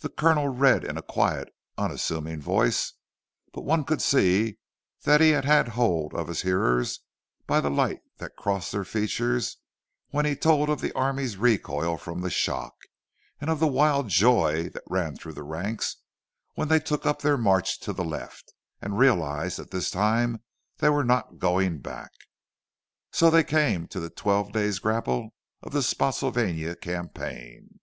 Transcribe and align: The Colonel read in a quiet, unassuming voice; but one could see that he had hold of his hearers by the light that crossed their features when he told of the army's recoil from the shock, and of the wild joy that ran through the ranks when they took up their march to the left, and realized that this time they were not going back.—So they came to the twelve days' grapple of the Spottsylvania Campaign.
The 0.00 0.08
Colonel 0.08 0.48
read 0.48 0.82
in 0.82 0.98
a 0.98 1.02
quiet, 1.04 1.48
unassuming 1.78 2.40
voice; 2.42 2.94
but 3.52 3.60
one 3.62 3.84
could 3.84 4.02
see 4.02 4.58
that 5.04 5.20
he 5.20 5.30
had 5.30 5.46
hold 5.68 6.14
of 6.14 6.26
his 6.26 6.42
hearers 6.42 6.98
by 7.46 7.60
the 7.60 7.70
light 7.70 8.00
that 8.18 8.34
crossed 8.34 8.72
their 8.72 8.82
features 8.84 9.58
when 10.10 10.24
he 10.24 10.34
told 10.34 10.68
of 10.68 10.80
the 10.80 10.92
army's 10.94 11.36
recoil 11.36 11.96
from 11.96 12.22
the 12.22 12.28
shock, 12.28 12.74
and 13.40 13.48
of 13.50 13.60
the 13.60 13.68
wild 13.68 14.08
joy 14.08 14.68
that 14.70 14.82
ran 14.88 15.14
through 15.14 15.34
the 15.34 15.44
ranks 15.44 15.94
when 16.56 16.66
they 16.66 16.80
took 16.80 17.06
up 17.06 17.22
their 17.22 17.38
march 17.38 17.78
to 17.82 17.92
the 17.92 18.02
left, 18.04 18.52
and 18.80 18.98
realized 18.98 19.60
that 19.60 19.70
this 19.70 19.92
time 19.92 20.42
they 20.78 20.88
were 20.88 21.04
not 21.04 21.38
going 21.38 21.78
back.—So 21.78 23.30
they 23.30 23.44
came 23.44 23.86
to 23.86 24.00
the 24.00 24.10
twelve 24.10 24.50
days' 24.50 24.80
grapple 24.80 25.34
of 25.62 25.70
the 25.72 25.84
Spottsylvania 25.84 26.74
Campaign. 26.74 27.78